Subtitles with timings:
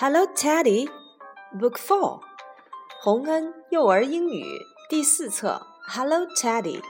[0.00, 0.88] Hello, Teddy.
[1.58, 2.20] Book Four，
[3.02, 4.44] 洪恩幼儿英语
[4.88, 5.66] 第四册。
[5.88, 6.80] Hello, Teddy.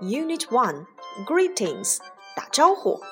[0.00, 0.86] Unit One,
[1.26, 1.98] Greetings，
[2.34, 3.02] 打招呼。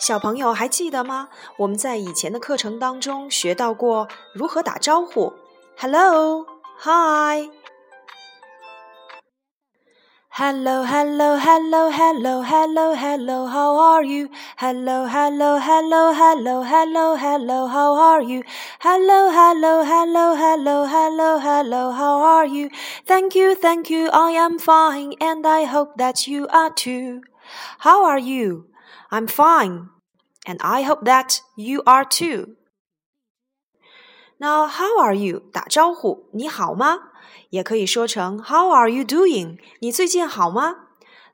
[0.00, 1.28] 小朋友还记得吗？
[1.58, 5.32] 我们在以前的课程当中学到过如何打招呼。
[5.76, 6.44] Hello,
[6.80, 7.52] Hi.
[10.38, 14.30] Hello, hello, hello, hello, hello, hello, how are you?
[14.56, 18.44] Hello, hello, hello, hello, hello, hello, how are you?
[18.78, 22.70] Hello, hello, hello, hello, hello, hello, how are you?
[23.04, 27.22] Thank you, thank you, I am fine, and I hope that you are too.
[27.80, 28.68] How are you?
[29.10, 29.88] I'm fine,
[30.46, 32.57] and I hope that you are too.
[34.37, 35.41] Now, how are you?
[35.51, 37.11] 打招呼，你好吗？
[37.51, 39.59] 也可以说成 How are you doing？
[39.79, 40.87] 你最近好吗？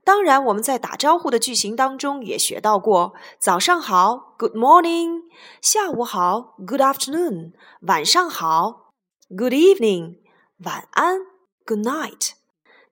[0.03, 5.23] 当然，我们在打招呼的句型当中也学到过早上好 Good morning，
[5.61, 8.93] 下午好 Good afternoon，晚上好
[9.29, 10.18] Good evening，
[10.63, 11.20] 晚安
[11.65, 12.32] Good night。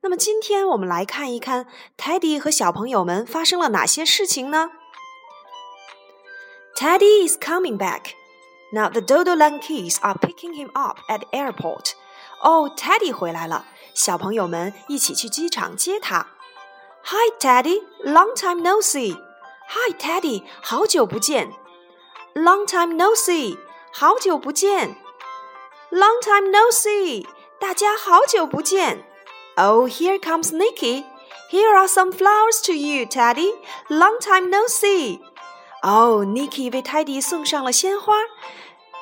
[0.01, 1.67] 那么今天我们来看一看
[1.97, 4.69] Teddy 和小朋友们发生了哪些事情呢？
[6.75, 8.11] Teddy is coming back.
[8.74, 11.92] Now the Dodo Dodolankeys are picking him up at the airport.
[12.40, 16.26] 哦、oh,，Teddy 回来了，小朋友们一起去机场接他。
[17.04, 19.14] Hi Teddy, long time no see.
[19.68, 21.52] Hi Teddy，好久不见。
[22.34, 23.58] Long time no see，
[23.92, 24.96] 好久不见。
[25.90, 27.26] Long time no see，
[27.60, 29.04] 大家好久不见。
[29.56, 31.04] Oh, here comes Nicky.
[31.50, 33.52] Here are some flowers to you, Teddy.
[33.88, 35.20] Long time no see.
[35.82, 38.14] 哦，Nicky 为 Teddy 送上了鲜花，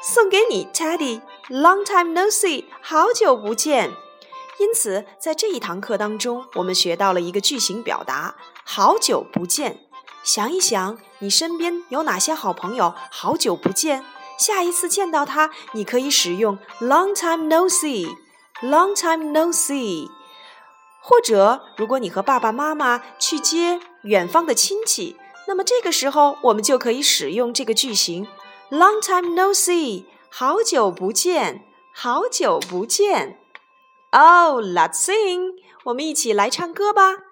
[0.02, 1.20] 送给你，Teddy。
[1.50, 3.90] Long time no see，好久不见。
[4.58, 9.80] 因此，在这一堂课当中，我们学到了一个句型表达“好久不见”。
[10.24, 12.94] 想一想，你身边有哪些好朋友？
[13.10, 14.04] 好久不见，
[14.38, 20.08] 下一次见到他，你可以使用 “long time no see”，“long time no see”。
[21.02, 25.16] 或者，如果你和爸爸妈妈去接远方的亲戚，
[25.50, 28.28] 那么这个时候我们就可以使用这个句型
[28.70, 30.04] “long time no see”。
[30.30, 33.40] 好久不见，好久不见。
[34.12, 35.54] Oh, let's sing！
[35.86, 37.29] 我们一起来唱歌吧。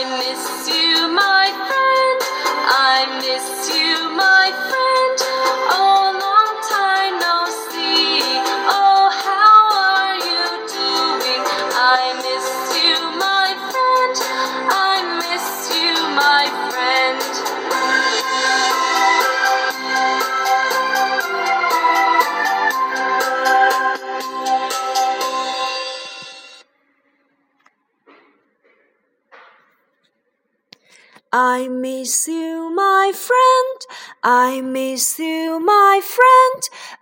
[0.00, 2.20] I miss you, my friend.
[2.70, 4.77] I miss you, my friend.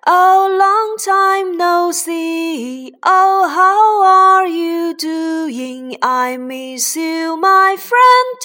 [0.08, 2.94] Oh, long time no see.
[3.04, 5.98] Oh, how are you doing?
[6.02, 8.40] I miss you, my friend.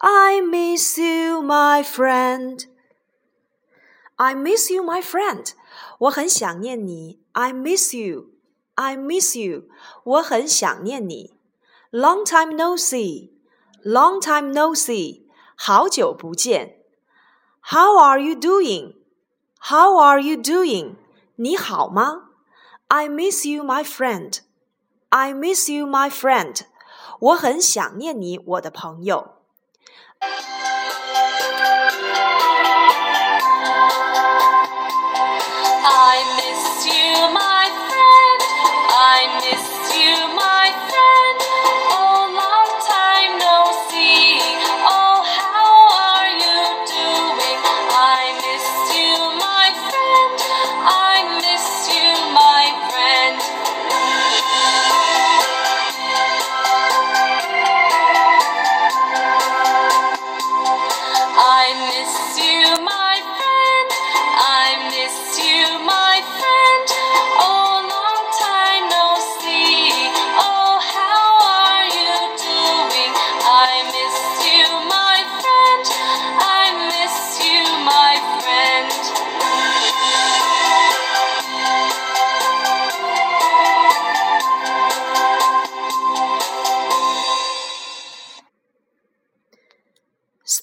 [0.00, 2.66] I miss you, my friend.
[4.18, 5.54] I miss you, my friend.
[5.98, 7.18] 我很想念你。
[7.32, 8.30] I miss you.
[8.76, 9.64] I miss you.
[10.04, 11.34] 我很想念你。
[11.90, 13.30] Long time no see.
[13.84, 15.22] Long time no see.
[15.56, 16.78] 好久不见。
[17.60, 18.94] How are you doing?
[19.58, 20.96] How are you doing?
[21.36, 22.30] 你好吗？
[22.88, 24.40] I miss you, my friend.
[25.10, 26.62] I miss you, my friend.
[27.20, 29.36] 我很想念你，我的朋友。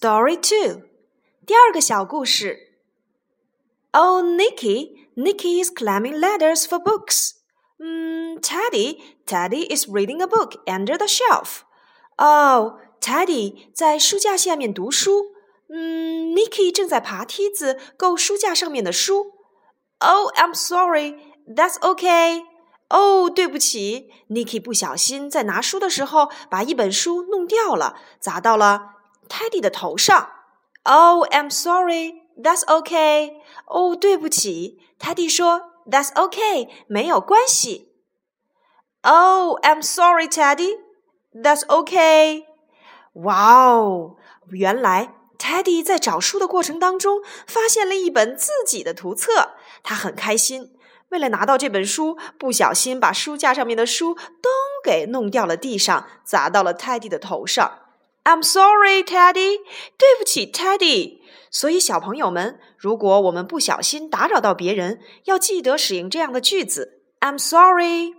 [0.03, 0.81] Story two，
[1.45, 2.73] 第二个小故事。
[3.91, 7.35] Oh, Nicky, Nicky is climbing ladders for books.
[7.77, 11.61] Hmm, Teddy, Teddy is reading a book under the shelf.
[12.17, 15.27] Oh, Teddy 在书架下面读书。
[15.69, 19.31] 嗯，Nicky 正在爬梯子够书架上面的书。
[19.99, 21.15] Oh, I'm sorry.
[21.47, 22.43] That's okay.
[22.89, 28.95] 哦，对不起，Nicky 不小心在拿书的时候把一本书弄掉了，砸到了
[29.28, 30.30] teddy 的头上。
[30.84, 32.22] Oh i'm sorry.
[32.36, 34.78] That's ok 哦对不起。
[34.98, 37.92] Teddy 说 that's ok 没有关系。
[39.02, 40.78] Oh i'm sorry teddy.
[41.32, 42.46] That's ok
[43.14, 44.16] 哇哦
[44.50, 50.76] 原来 teddy 在找书的过程当中发现了一本自己的图册他很开心。
[51.10, 54.50] 为了拿到这本书不小心把书架上面的书都
[54.82, 57.83] 给弄掉了地上砸到了 teddy 的头上。
[58.24, 59.58] I'm sorry, Teddy。
[59.96, 61.18] 对不起，Teddy。
[61.50, 68.14] 所以，小朋友们，如果我们不小心打扰到别人，要记得使用这样的句子：I'm sorry。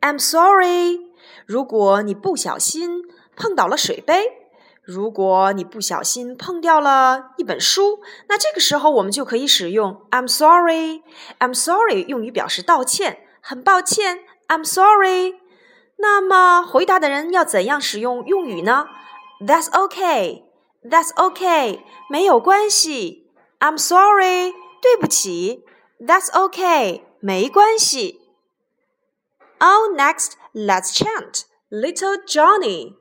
[0.00, 1.00] I'm sorry。
[1.46, 3.02] 如果你不小心
[3.34, 4.42] 碰倒了水杯。
[4.82, 7.98] 如果你不小心碰掉了一本书，
[8.28, 11.02] 那这个时候我们就可以使用 "I'm sorry".
[11.40, 14.20] "I'm sorry" 用于表示道歉，很抱歉。
[14.46, 15.40] "I'm sorry".
[15.97, 18.87] 那么回答的人要怎样使用用语呢？"
[19.39, 20.43] That's okay."
[20.83, 25.63] "That's okay." 没有关系。"I'm sorry." 对不起。"
[25.99, 28.19] That's okay." 没关系。
[29.59, 32.95] Oh, next, let's chant "Little Johnny."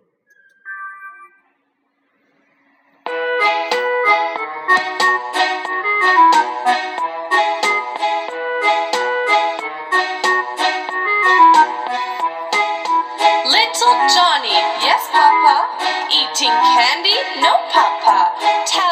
[17.15, 18.84] No, Papa.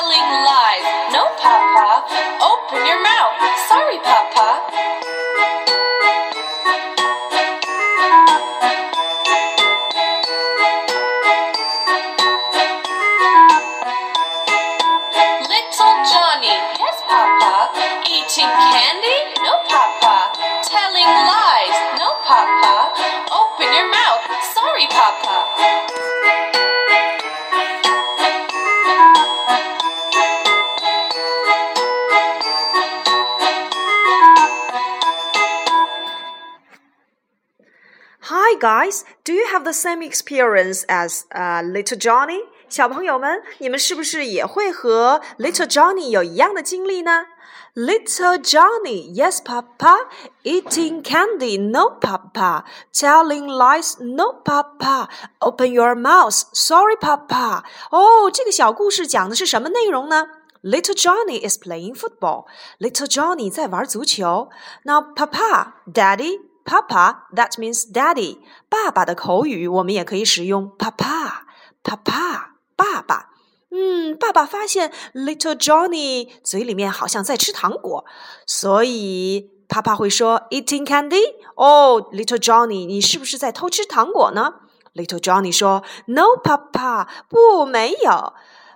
[38.63, 42.41] guys, do you have the same experience as uh, Little Johnny?
[42.69, 47.27] 小朋友们，你们是不是也会和 Little Johnny 有一样的经历呢？
[47.75, 50.09] Little Johnny, yes, Papa.
[50.43, 52.65] Eating candy, no, Papa.
[52.93, 55.09] Telling lies, no, Papa.
[55.41, 57.65] Open your mouth, sorry, Papa.
[57.91, 60.29] 哦，这个小故事讲的是什么内容呢？
[60.63, 62.47] Little Johnny is playing football.
[62.79, 64.51] Little Johnny 在玩足球。
[64.85, 66.41] Now, Papa, Daddy.
[66.65, 73.31] Papa that means daddy，爸爸的口语我们也可以使用 papa，papa 爸爸。
[73.71, 78.05] 嗯，爸爸发现 Little Johnny 嘴里面好像在吃糖果，
[78.47, 81.35] 所以 Papa 会说 Eating candy？
[81.55, 84.55] 哦，Little Johnny，你是不是在偷吃糖果呢？
[84.95, 88.33] Little Johnny 说 No，Papa，不，没有。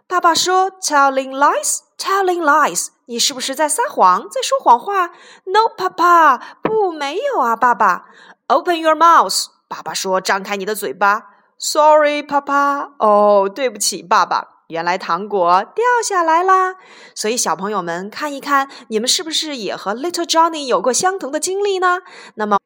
[0.06, 2.88] 爸爸说 Telling lies，telling lies。
[3.09, 5.11] 你是不是在撒谎，在说谎话
[5.45, 8.05] ？No, Papa，不，没有啊，爸爸。
[8.47, 11.23] Open your mouth，爸爸说，张开你的嘴巴。
[11.57, 14.65] Sorry, Papa，哦，对不起，爸爸。
[14.67, 16.75] 原来糖果掉下来啦。
[17.15, 21.99] 所以小朋友们看一看，你们是不是也和 Little Johnny 有过相同的经历呢？
[22.35, 22.59] 那么。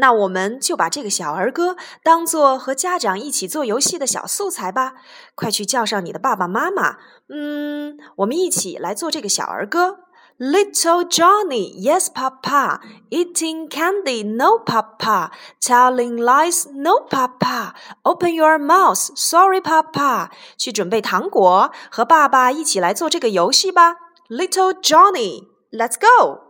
[0.00, 4.92] 那我们就把这个小儿歌当做和家长一起做游戏的小素材吧。
[5.34, 6.98] 快去叫上你的爸爸妈妈，
[7.28, 10.00] 嗯，我们一起来做这个小儿歌。
[10.38, 12.80] Little Johnny, yes, Papa.
[13.10, 15.32] Eating candy, no, Papa.
[15.60, 17.74] Telling lies, no, Papa.
[18.04, 20.30] Open your mouth, sorry, Papa.
[20.56, 23.96] 去准备糖果，和爸爸一起来做这个游戏吧。
[24.28, 26.47] Little Johnny, let's go.